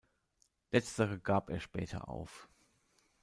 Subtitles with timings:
[0.71, 2.49] Letztere gab er später auf.